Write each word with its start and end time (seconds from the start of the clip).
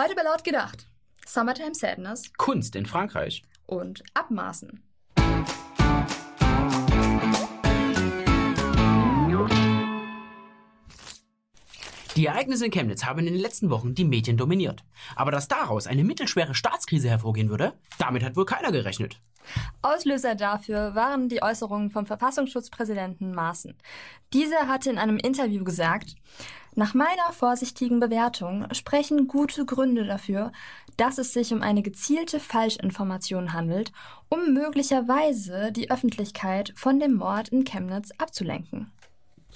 Heute 0.00 0.14
bei 0.14 0.22
Laut 0.22 0.44
gedacht. 0.44 0.86
Summertime 1.26 1.74
Sadness 1.74 2.32
Kunst 2.36 2.76
in 2.76 2.86
Frankreich. 2.86 3.42
und 3.66 4.04
Abmaßen. 4.14 4.80
Die 12.14 12.26
Ereignisse 12.26 12.66
in 12.66 12.70
Chemnitz 12.70 13.04
haben 13.04 13.18
in 13.18 13.26
den 13.26 13.34
letzten 13.34 13.70
Wochen 13.70 13.96
die 13.96 14.04
Medien 14.04 14.36
dominiert. 14.36 14.84
Aber 15.16 15.32
dass 15.32 15.48
daraus 15.48 15.88
eine 15.88 16.04
mittelschwere 16.04 16.54
Staatskrise 16.54 17.08
hervorgehen 17.08 17.50
würde, 17.50 17.72
damit 17.98 18.22
hat 18.22 18.36
wohl 18.36 18.46
keiner 18.46 18.70
gerechnet. 18.70 19.20
Auslöser 19.82 20.36
dafür 20.36 20.94
waren 20.94 21.28
die 21.28 21.42
Äußerungen 21.42 21.90
vom 21.90 22.06
Verfassungsschutzpräsidenten 22.06 23.34
Maaßen. 23.34 23.76
Dieser 24.32 24.68
hatte 24.68 24.90
in 24.90 24.98
einem 24.98 25.16
Interview 25.16 25.64
gesagt, 25.64 26.14
nach 26.78 26.94
meiner 26.94 27.32
vorsichtigen 27.32 27.98
Bewertung 27.98 28.72
sprechen 28.72 29.26
gute 29.26 29.66
Gründe 29.66 30.04
dafür, 30.04 30.52
dass 30.96 31.18
es 31.18 31.32
sich 31.32 31.52
um 31.52 31.60
eine 31.60 31.82
gezielte 31.82 32.38
Falschinformation 32.38 33.52
handelt, 33.52 33.90
um 34.28 34.54
möglicherweise 34.54 35.72
die 35.72 35.90
Öffentlichkeit 35.90 36.72
von 36.76 37.00
dem 37.00 37.14
Mord 37.14 37.48
in 37.48 37.64
Chemnitz 37.64 38.12
abzulenken. 38.18 38.92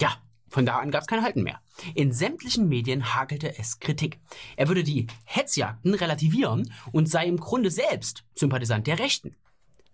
Ja, 0.01 0.17
von 0.49 0.65
da 0.65 0.79
an 0.79 0.91
gab's 0.91 1.07
kein 1.07 1.23
Halten 1.23 1.43
mehr. 1.43 1.61
In 1.95 2.11
sämtlichen 2.11 2.67
Medien 2.67 3.15
hakelte 3.15 3.57
es 3.57 3.79
Kritik. 3.79 4.19
Er 4.57 4.67
würde 4.67 4.83
die 4.83 5.07
Hetzjagden 5.23 5.93
relativieren 5.93 6.73
und 6.91 7.07
sei 7.09 7.25
im 7.27 7.37
Grunde 7.37 7.71
selbst 7.71 8.25
Sympathisant 8.35 8.85
der 8.85 8.99
Rechten. 8.99 9.37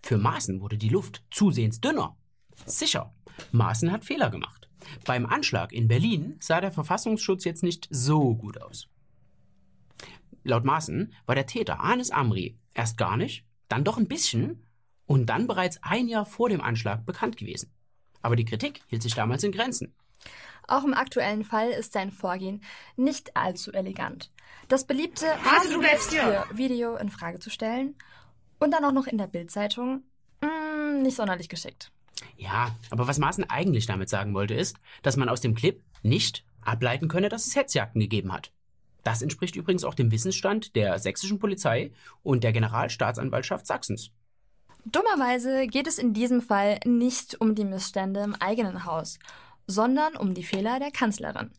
Für 0.02 0.18
Maaßen 0.18 0.62
wurde 0.62 0.80
die 0.80 0.90
Luft 0.90 1.22
zusehends 1.30 1.80
dünner. 1.80 2.18
Sicher, 2.66 3.14
Maaßen 3.52 3.92
hat 3.92 4.04
Fehler 4.04 4.32
gemacht. 4.32 4.69
Beim 5.06 5.26
Anschlag 5.26 5.72
in 5.74 5.88
Berlin 5.88 6.38
sah 6.40 6.62
der 6.62 6.72
Verfassungsschutz 6.72 7.44
jetzt 7.44 7.64
nicht 7.64 7.88
so 7.92 8.36
gut 8.36 8.62
aus. 8.62 8.88
Laut 10.44 10.64
Maaßen 10.64 11.14
war 11.26 11.36
der 11.36 11.46
Täter 11.46 11.80
Anis 11.80 12.12
Amri 12.12 12.58
erst 12.74 12.98
gar 12.98 13.18
nicht, 13.18 13.46
dann 13.68 13.84
doch 13.84 13.98
ein 13.98 14.08
bisschen 14.08 14.66
und 15.06 15.28
dann 15.28 15.48
bereits 15.48 15.80
ein 15.84 16.08
Jahr 16.08 16.26
vor 16.26 16.50
dem 16.50 16.62
Anschlag 16.62 17.06
bekannt 17.06 17.38
gewesen. 17.38 17.72
Aber 18.22 18.36
die 18.36 18.46
Kritik 18.46 18.82
hielt 18.88 19.02
sich 19.02 19.16
damals 19.16 19.44
in 19.44 19.52
Grenzen. 19.52 19.94
Auch 20.68 20.84
im 20.84 20.94
aktuellen 20.94 21.44
Fall 21.44 21.70
ist 21.70 21.94
sein 21.94 22.12
Vorgehen 22.12 22.62
nicht 22.96 23.36
allzu 23.36 23.72
elegant. 23.72 24.32
Das 24.68 24.86
beliebte 24.86 25.26
Hase, 25.44 25.74
du 25.74 25.80
bleibst 25.80 26.12
hier! 26.12 26.46
Video 26.52 26.96
in 26.96 27.10
Frage 27.10 27.40
zu 27.40 27.50
stellen 27.50 27.96
und 28.60 28.72
dann 28.72 28.86
auch 28.86 28.92
noch 28.92 29.08
in 29.08 29.18
der 29.18 29.28
Bildzeitung, 29.28 30.04
mh, 30.42 31.02
nicht 31.02 31.16
sonderlich 31.16 31.50
geschickt. 31.50 31.92
Ja, 32.38 32.76
aber 32.90 33.08
was 33.08 33.20
Maaßen 33.20 33.50
eigentlich 33.50 33.86
damit 33.86 34.10
sagen 34.10 34.34
wollte, 34.34 34.54
ist, 34.54 34.78
dass 35.02 35.18
man 35.18 35.30
aus 35.30 35.42
dem 35.42 35.56
Clip 35.56 35.82
nicht 36.04 36.44
ableiten 36.62 37.08
könne, 37.08 37.30
dass 37.30 37.48
es 37.48 37.56
Hetzjagden 37.56 38.02
gegeben 38.02 38.32
hat. 38.32 38.52
Das 39.04 39.22
entspricht 39.22 39.56
übrigens 39.56 39.84
auch 39.84 39.94
dem 39.94 40.12
Wissensstand 40.12 40.76
der 40.76 41.00
sächsischen 41.00 41.40
Polizei 41.40 41.92
und 42.22 42.44
der 42.44 42.52
Generalstaatsanwaltschaft 42.52 43.66
Sachsens. 43.66 44.12
Dummerweise 44.86 45.68
geht 45.68 45.88
es 45.88 45.98
in 45.98 46.14
diesem 46.14 46.42
Fall 46.42 46.80
nicht 46.86 47.40
um 47.40 47.56
die 47.56 47.66
Missstände 47.66 48.22
im 48.22 48.36
eigenen 48.36 48.86
Haus, 48.86 49.20
sondern 49.68 50.16
um 50.16 50.34
die 50.34 50.44
Fehler 50.44 50.80
der 50.80 50.92
Kanzlerin. 50.92 51.52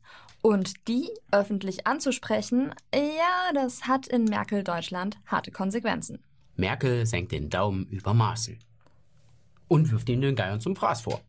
Und 0.43 0.89
die 0.89 1.11
öffentlich 1.31 1.87
anzusprechen, 1.87 2.75
ja, 2.95 3.53
das 3.55 3.87
hat 3.87 4.07
in 4.07 4.25
Merkel 4.25 4.65
Deutschland 4.65 5.19
harte 5.27 5.51
Konsequenzen. 5.51 6.23
Merkel 6.57 7.05
senkt 7.05 7.33
den 7.33 7.51
Daumen 7.51 7.87
über 7.89 8.15
Maaßen 8.15 8.59
und 9.71 9.93
wirft 9.93 10.09
ihm 10.09 10.21
den 10.21 10.35
Geiern 10.35 10.61
zum 10.61 10.75
Fraß 10.75 11.03
vor. 11.03 11.21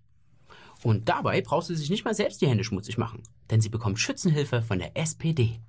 Und 0.84 1.08
dabei 1.08 1.42
braucht 1.42 1.67
sie 1.67 1.75
sich 1.75 1.92
nicht 1.92 2.06
mal 2.06 2.16
selbst 2.16 2.42
die 2.42 2.47
Hände 2.47 2.64
schmutzig 2.64 2.97
machen, 2.97 3.22
denn 3.52 3.61
sie 3.61 3.70
bekommt 3.70 4.00
Schützenhilfe 4.00 4.64
von 4.64 4.80
der 4.80 4.97
SPD. 4.97 5.59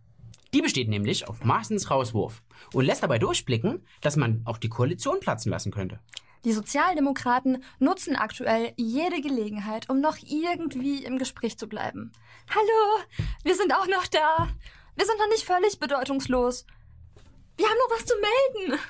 Die 0.54 0.62
besteht 0.62 0.88
nämlich 0.88 1.28
auf 1.28 1.44
Maaßens 1.44 1.90
Rauswurf 1.90 2.42
und 2.72 2.86
lässt 2.86 3.02
dabei 3.02 3.18
durchblicken, 3.18 3.86
dass 4.00 4.16
man 4.16 4.40
auch 4.46 4.56
die 4.56 4.70
Koalition 4.70 5.20
platzen 5.20 5.50
lassen 5.50 5.70
könnte. 5.70 6.00
Die 6.46 6.52
Sozialdemokraten 6.52 7.62
nutzen 7.78 8.16
aktuell 8.16 8.72
jede 8.76 9.20
Gelegenheit, 9.20 9.90
um 9.90 10.00
noch 10.00 10.16
irgendwie 10.22 11.04
im 11.04 11.18
Gespräch 11.18 11.58
zu 11.58 11.68
bleiben. 11.68 12.10
Hallo, 12.48 13.04
wir 13.44 13.54
sind 13.54 13.72
auch 13.74 13.86
noch 13.86 14.06
da. 14.06 14.48
Wir 14.96 15.04
sind 15.04 15.18
noch 15.18 15.28
nicht 15.28 15.44
völlig 15.44 15.78
bedeutungslos. 15.78 16.66
Wir 17.58 17.66
haben 17.66 17.78
noch 17.86 17.96
was 17.96 18.06
zu 18.06 18.14
melden. 18.14 18.80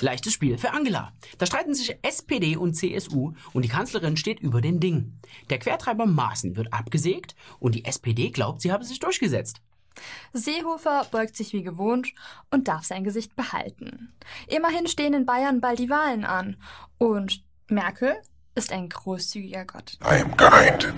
Leichtes 0.00 0.32
Spiel 0.32 0.58
für 0.58 0.72
Angela. 0.72 1.12
Da 1.38 1.46
streiten 1.46 1.74
sich 1.74 1.96
SPD 2.02 2.56
und 2.56 2.74
CSU 2.74 3.32
und 3.52 3.64
die 3.64 3.68
Kanzlerin 3.68 4.16
steht 4.16 4.40
über 4.40 4.60
den 4.60 4.80
Ding. 4.80 5.18
Der 5.50 5.58
Quertreiber 5.58 6.06
Maaßen 6.06 6.56
wird 6.56 6.72
abgesägt 6.72 7.34
und 7.58 7.74
die 7.74 7.84
SPD 7.84 8.30
glaubt, 8.30 8.60
sie 8.60 8.72
habe 8.72 8.84
sich 8.84 8.98
durchgesetzt. 8.98 9.60
Seehofer 10.32 11.06
beugt 11.10 11.36
sich 11.36 11.52
wie 11.52 11.62
gewohnt 11.62 12.12
und 12.50 12.68
darf 12.68 12.84
sein 12.84 13.04
Gesicht 13.04 13.34
behalten. 13.34 14.12
Immerhin 14.46 14.86
stehen 14.86 15.14
in 15.14 15.26
Bayern 15.26 15.60
bald 15.60 15.78
die 15.78 15.90
Wahlen 15.90 16.24
an. 16.24 16.56
Und 16.98 17.44
Merkel 17.68 18.14
ist 18.54 18.72
ein 18.72 18.88
großzügiger 18.88 19.64
Gott. 19.64 19.98
I 20.02 20.22
am 20.22 20.36
kind. 20.36 20.94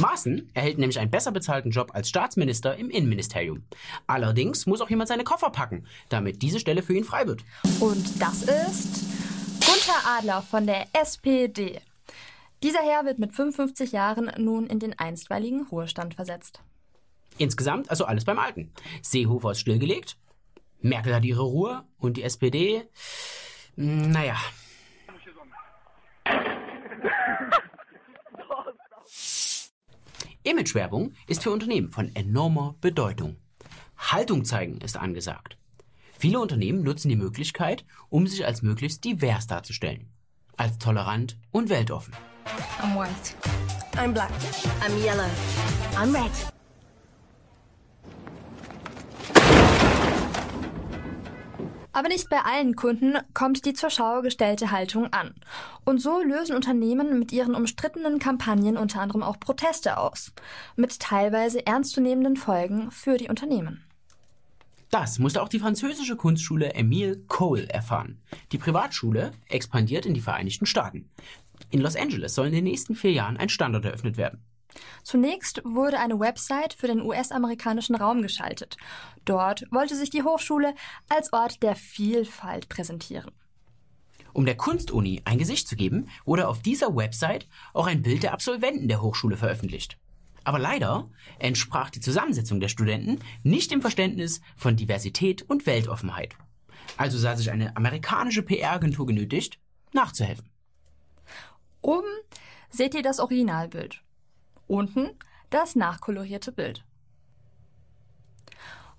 Maaßen 0.00 0.50
erhält 0.54 0.78
nämlich 0.78 0.98
einen 0.98 1.10
besser 1.10 1.32
bezahlten 1.32 1.70
Job 1.70 1.90
als 1.94 2.08
Staatsminister 2.08 2.76
im 2.76 2.90
Innenministerium. 2.90 3.64
Allerdings 4.06 4.66
muss 4.66 4.80
auch 4.80 4.90
jemand 4.90 5.08
seine 5.08 5.24
Koffer 5.24 5.50
packen, 5.50 5.86
damit 6.08 6.42
diese 6.42 6.60
Stelle 6.60 6.82
für 6.82 6.94
ihn 6.94 7.04
frei 7.04 7.26
wird. 7.26 7.44
Und 7.80 8.20
das 8.20 8.42
ist 8.42 9.04
Gunther 9.64 10.18
Adler 10.18 10.42
von 10.42 10.66
der 10.66 10.86
SPD. 10.92 11.80
Dieser 12.62 12.80
Herr 12.80 13.04
wird 13.04 13.18
mit 13.18 13.34
55 13.34 13.92
Jahren 13.92 14.30
nun 14.38 14.66
in 14.66 14.78
den 14.78 14.98
einstweiligen 14.98 15.66
Ruhestand 15.66 16.14
versetzt. 16.14 16.60
Insgesamt 17.38 17.90
also 17.90 18.04
alles 18.04 18.24
beim 18.24 18.38
Alten. 18.38 18.72
Seehofer 19.02 19.52
ist 19.52 19.60
stillgelegt, 19.60 20.16
Merkel 20.80 21.14
hat 21.14 21.24
ihre 21.24 21.42
Ruhe 21.42 21.84
und 21.98 22.16
die 22.16 22.22
SPD, 22.22 22.82
mh, 23.76 24.08
naja. 24.08 24.36
Imagewerbung 30.50 31.12
ist 31.28 31.44
für 31.44 31.52
Unternehmen 31.52 31.92
von 31.92 32.10
enormer 32.16 32.74
Bedeutung. 32.80 33.36
Haltung 33.96 34.44
zeigen 34.44 34.80
ist 34.80 34.96
angesagt. 34.96 35.56
Viele 36.18 36.40
Unternehmen 36.40 36.82
nutzen 36.82 37.08
die 37.08 37.14
Möglichkeit, 37.14 37.84
um 38.08 38.26
sich 38.26 38.44
als 38.44 38.60
möglichst 38.60 39.04
divers 39.04 39.46
darzustellen. 39.46 40.08
Als 40.56 40.76
tolerant 40.78 41.38
und 41.52 41.68
weltoffen. 41.68 42.14
I'm 42.82 42.96
white. 42.96 43.36
I'm 43.92 44.12
black. 44.12 44.32
I'm 44.80 45.00
yellow. 45.00 45.30
I'm 45.96 46.12
red. 46.12 46.32
Aber 52.00 52.08
nicht 52.08 52.30
bei 52.30 52.40
allen 52.40 52.76
Kunden 52.76 53.18
kommt 53.34 53.66
die 53.66 53.74
zur 53.74 53.90
Schau 53.90 54.22
gestellte 54.22 54.70
Haltung 54.70 55.12
an. 55.12 55.34
Und 55.84 56.00
so 56.00 56.22
lösen 56.22 56.56
Unternehmen 56.56 57.18
mit 57.18 57.30
ihren 57.30 57.54
umstrittenen 57.54 58.18
Kampagnen 58.18 58.78
unter 58.78 59.02
anderem 59.02 59.22
auch 59.22 59.38
Proteste 59.38 59.98
aus. 59.98 60.32
Mit 60.76 60.98
teilweise 60.98 61.66
ernstzunehmenden 61.66 62.36
Folgen 62.36 62.90
für 62.90 63.18
die 63.18 63.28
Unternehmen. 63.28 63.84
Das 64.88 65.18
musste 65.18 65.42
auch 65.42 65.50
die 65.50 65.58
französische 65.58 66.16
Kunstschule 66.16 66.72
Emile 66.72 67.18
Cole 67.28 67.68
erfahren. 67.68 68.18
Die 68.52 68.58
Privatschule 68.58 69.32
expandiert 69.50 70.06
in 70.06 70.14
die 70.14 70.22
Vereinigten 70.22 70.64
Staaten. 70.64 71.10
In 71.68 71.82
Los 71.82 71.96
Angeles 71.96 72.34
soll 72.34 72.46
in 72.46 72.54
den 72.54 72.64
nächsten 72.64 72.94
vier 72.94 73.12
Jahren 73.12 73.36
ein 73.36 73.50
Standort 73.50 73.84
eröffnet 73.84 74.16
werden. 74.16 74.42
Zunächst 75.02 75.62
wurde 75.64 75.98
eine 75.98 76.18
Website 76.18 76.74
für 76.74 76.86
den 76.86 77.02
US-amerikanischen 77.02 77.94
Raum 77.96 78.22
geschaltet. 78.22 78.76
Dort 79.24 79.64
wollte 79.70 79.96
sich 79.96 80.10
die 80.10 80.22
Hochschule 80.22 80.74
als 81.08 81.32
Ort 81.32 81.62
der 81.62 81.76
Vielfalt 81.76 82.68
präsentieren. 82.68 83.32
Um 84.32 84.46
der 84.46 84.56
Kunstuni 84.56 85.22
ein 85.24 85.38
Gesicht 85.38 85.66
zu 85.66 85.76
geben, 85.76 86.08
wurde 86.24 86.48
auf 86.48 86.62
dieser 86.62 86.94
Website 86.94 87.48
auch 87.74 87.86
ein 87.86 88.02
Bild 88.02 88.22
der 88.22 88.32
Absolventen 88.32 88.88
der 88.88 89.02
Hochschule 89.02 89.36
veröffentlicht. 89.36 89.98
Aber 90.44 90.58
leider 90.58 91.10
entsprach 91.38 91.90
die 91.90 92.00
Zusammensetzung 92.00 92.60
der 92.60 92.68
Studenten 92.68 93.18
nicht 93.42 93.70
dem 93.70 93.82
Verständnis 93.82 94.40
von 94.56 94.76
Diversität 94.76 95.42
und 95.42 95.66
Weltoffenheit. 95.66 96.36
Also 96.96 97.18
sah 97.18 97.36
sich 97.36 97.50
eine 97.50 97.76
amerikanische 97.76 98.42
PR-Agentur 98.42 99.06
genötigt, 99.06 99.58
nachzuhelfen. 99.92 100.48
Oben 101.82 102.08
seht 102.68 102.94
ihr 102.94 103.02
das 103.02 103.20
Originalbild. 103.20 104.02
Unten 104.70 105.10
das 105.50 105.74
nachkolorierte 105.74 106.52
Bild. 106.52 106.84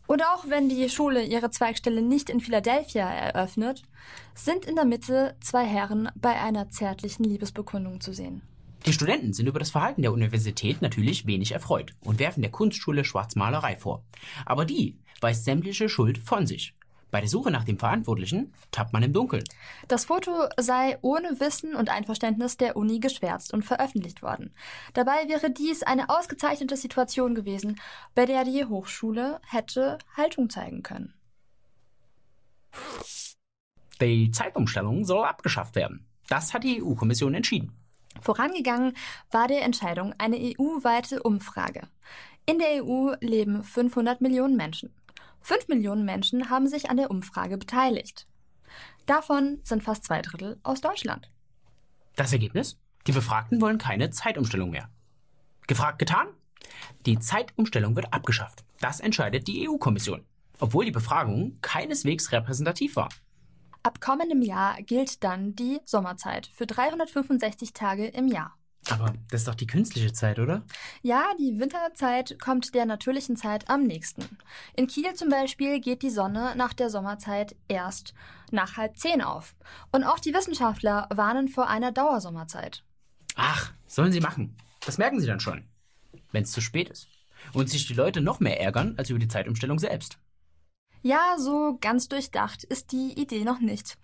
Und 0.05 0.21
auch 0.21 0.49
wenn 0.49 0.67
die 0.67 0.89
Schule 0.89 1.23
ihre 1.23 1.49
Zweigstelle 1.49 2.01
nicht 2.01 2.29
in 2.29 2.41
Philadelphia 2.41 3.09
eröffnet, 3.09 3.83
sind 4.35 4.65
in 4.65 4.75
der 4.75 4.83
Mitte 4.83 5.37
zwei 5.39 5.63
Herren 5.63 6.09
bei 6.15 6.37
einer 6.41 6.69
zärtlichen 6.69 7.23
Liebesbekundung 7.23 8.01
zu 8.01 8.11
sehen. 8.11 8.41
Die 8.85 8.91
Studenten 8.91 9.31
sind 9.31 9.47
über 9.47 9.59
das 9.59 9.69
Verhalten 9.69 10.01
der 10.01 10.11
Universität 10.11 10.81
natürlich 10.81 11.25
wenig 11.25 11.53
erfreut 11.53 11.93
und 12.01 12.19
werfen 12.19 12.41
der 12.41 12.51
Kunstschule 12.51 13.05
Schwarzmalerei 13.05 13.77
vor. 13.77 14.03
Aber 14.45 14.65
die 14.65 14.99
weist 15.21 15.45
sämtliche 15.45 15.87
Schuld 15.87 16.17
von 16.17 16.47
sich. 16.47 16.73
Bei 17.11 17.19
der 17.19 17.29
Suche 17.29 17.51
nach 17.51 17.65
dem 17.65 17.77
Verantwortlichen 17.77 18.53
tappt 18.71 18.93
man 18.93 19.03
im 19.03 19.11
Dunkeln. 19.11 19.43
Das 19.89 20.05
Foto 20.05 20.47
sei 20.57 20.97
ohne 21.01 21.39
Wissen 21.39 21.75
und 21.75 21.89
Einverständnis 21.89 22.57
der 22.57 22.77
Uni 22.77 22.99
geschwärzt 22.99 23.53
und 23.53 23.63
veröffentlicht 23.63 24.21
worden. 24.21 24.53
Dabei 24.93 25.27
wäre 25.27 25.51
dies 25.51 25.83
eine 25.83 26.09
ausgezeichnete 26.09 26.77
Situation 26.77 27.35
gewesen, 27.35 27.79
bei 28.15 28.25
der 28.25 28.45
die 28.45 28.65
Hochschule 28.65 29.41
hätte 29.45 29.97
Haltung 30.15 30.49
zeigen 30.49 30.83
können. 30.83 31.13
Die 33.99 34.31
Zeitumstellung 34.31 35.03
soll 35.03 35.25
abgeschafft 35.25 35.75
werden. 35.75 36.07
Das 36.29 36.53
hat 36.53 36.63
die 36.63 36.81
EU-Kommission 36.81 37.33
entschieden. 37.33 37.73
Vorangegangen 38.21 38.95
war 39.31 39.47
der 39.47 39.63
Entscheidung 39.63 40.13
eine 40.17 40.37
EU-weite 40.37 41.21
Umfrage. 41.23 41.87
In 42.45 42.57
der 42.57 42.83
EU 42.83 43.13
leben 43.19 43.63
500 43.63 44.21
Millionen 44.21 44.57
Menschen. 44.57 44.93
5 45.41 45.67
Millionen 45.67 46.05
Menschen 46.05 46.49
haben 46.49 46.67
sich 46.67 46.89
an 46.89 46.97
der 46.97 47.11
Umfrage 47.11 47.57
beteiligt. 47.57 48.27
Davon 49.05 49.59
sind 49.63 49.83
fast 49.83 50.03
zwei 50.03 50.21
Drittel 50.21 50.59
aus 50.63 50.81
Deutschland. 50.81 51.29
Das 52.15 52.33
Ergebnis? 52.33 52.77
Die 53.07 53.11
Befragten 53.11 53.61
wollen 53.61 53.77
keine 53.77 54.11
Zeitumstellung 54.11 54.69
mehr. 54.69 54.89
Gefragt 55.67 55.99
getan? 55.99 56.27
Die 57.05 57.19
Zeitumstellung 57.19 57.95
wird 57.95 58.13
abgeschafft. 58.13 58.63
Das 58.79 58.99
entscheidet 58.99 59.47
die 59.47 59.67
EU-Kommission, 59.67 60.23
obwohl 60.59 60.85
die 60.85 60.91
Befragung 60.91 61.57
keineswegs 61.61 62.31
repräsentativ 62.31 62.95
war. 62.95 63.09
Ab 63.83 63.99
kommendem 63.99 64.43
Jahr 64.43 64.81
gilt 64.83 65.23
dann 65.23 65.55
die 65.55 65.79
Sommerzeit 65.85 66.47
für 66.53 66.67
365 66.67 67.73
Tage 67.73 68.05
im 68.07 68.27
Jahr. 68.27 68.55
Aber 68.91 69.13
das 69.29 69.41
ist 69.41 69.47
doch 69.47 69.55
die 69.55 69.67
künstliche 69.67 70.11
Zeit, 70.11 70.37
oder? 70.37 70.63
Ja, 71.01 71.23
die 71.39 71.59
Winterzeit 71.59 72.37
kommt 72.39 72.73
der 72.75 72.85
natürlichen 72.85 73.37
Zeit 73.37 73.69
am 73.69 73.83
nächsten. 73.83 74.23
In 74.75 74.87
Kiel 74.87 75.13
zum 75.13 75.29
Beispiel 75.29 75.79
geht 75.79 76.01
die 76.01 76.09
Sonne 76.09 76.53
nach 76.55 76.73
der 76.73 76.89
Sommerzeit 76.89 77.55
erst 77.67 78.13
nach 78.51 78.77
halb 78.77 78.97
zehn 78.97 79.21
auf. 79.21 79.55
Und 79.91 80.03
auch 80.03 80.19
die 80.19 80.33
Wissenschaftler 80.33 81.07
warnen 81.13 81.47
vor 81.47 81.67
einer 81.67 81.91
Dauersommerzeit. 81.91 82.83
Ach, 83.35 83.71
sollen 83.87 84.11
sie 84.11 84.19
machen. 84.19 84.57
Das 84.85 84.97
merken 84.97 85.19
sie 85.19 85.27
dann 85.27 85.39
schon, 85.39 85.63
wenn 86.31 86.43
es 86.43 86.51
zu 86.51 86.61
spät 86.61 86.89
ist. 86.89 87.07
Und 87.53 87.69
sich 87.69 87.87
die 87.87 87.93
Leute 87.93 88.21
noch 88.21 88.39
mehr 88.39 88.59
ärgern 88.59 88.95
als 88.97 89.09
über 89.09 89.19
die 89.19 89.27
Zeitumstellung 89.27 89.79
selbst. 89.79 90.19
Ja, 91.01 91.35
so 91.39 91.77
ganz 91.81 92.09
durchdacht 92.09 92.63
ist 92.63 92.91
die 92.91 93.19
Idee 93.19 93.43
noch 93.43 93.59
nicht. 93.59 93.97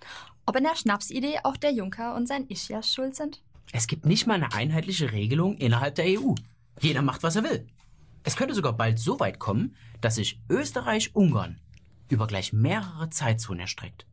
Ob 0.47 0.55
in 0.55 0.63
der 0.63 0.75
Schnapsidee 0.75 1.39
auch 1.43 1.57
der 1.57 1.71
Junker 1.71 2.15
und 2.15 2.25
sein 2.27 2.47
Ischias 2.47 2.91
schuld 2.91 3.15
sind? 3.15 3.43
Es 3.71 3.87
gibt 3.87 4.05
nicht 4.05 4.27
mal 4.27 4.35
eine 4.35 4.53
einheitliche 4.53 5.11
Regelung 5.11 5.57
innerhalb 5.57 5.95
der 5.95 6.05
EU. 6.05 6.33
Jeder 6.79 7.01
macht, 7.01 7.23
was 7.23 7.35
er 7.35 7.43
will. 7.43 7.67
Es 8.23 8.35
könnte 8.35 8.55
sogar 8.55 8.73
bald 8.73 8.99
so 8.99 9.19
weit 9.19 9.39
kommen, 9.39 9.75
dass 10.01 10.15
sich 10.15 10.39
Österreich-Ungarn 10.49 11.59
über 12.09 12.27
gleich 12.27 12.53
mehrere 12.53 13.09
Zeitzonen 13.09 13.61
erstreckt. 13.61 14.05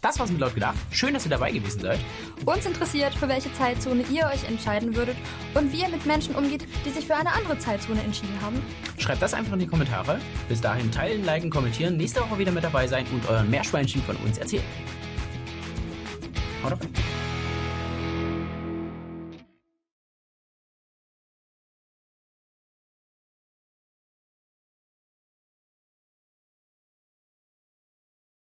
Das 0.00 0.18
war's 0.18 0.30
mit 0.30 0.40
laut 0.40 0.54
gedacht. 0.54 0.76
Schön, 0.90 1.12
dass 1.12 1.26
ihr 1.26 1.30
dabei 1.30 1.52
gewesen 1.52 1.80
seid. 1.80 2.00
Uns 2.46 2.64
interessiert, 2.64 3.14
für 3.14 3.28
welche 3.28 3.52
Zeitzone 3.52 4.02
ihr 4.10 4.26
euch 4.26 4.44
entscheiden 4.48 4.96
würdet 4.96 5.16
und 5.54 5.70
wie 5.72 5.82
ihr 5.82 5.90
mit 5.90 6.06
Menschen 6.06 6.34
umgeht, 6.34 6.66
die 6.86 6.90
sich 6.90 7.06
für 7.06 7.16
eine 7.16 7.30
andere 7.32 7.58
Zeitzone 7.58 8.02
entschieden 8.02 8.40
haben. 8.40 8.62
Schreibt 8.98 9.20
das 9.20 9.34
einfach 9.34 9.52
in 9.52 9.58
die 9.58 9.66
Kommentare. 9.66 10.18
Bis 10.48 10.62
dahin 10.62 10.90
teilen, 10.90 11.24
liken, 11.24 11.50
kommentieren, 11.50 11.98
nächste 11.98 12.20
Woche 12.22 12.38
wieder 12.38 12.52
mit 12.52 12.64
dabei 12.64 12.86
sein 12.86 13.06
und 13.12 13.28
euren 13.28 13.50
Meerschweinchen 13.50 14.02
von 14.02 14.16
uns 14.16 14.38
erzählen. 14.38 14.64
Haut 16.62 16.72
rein. 16.72 17.09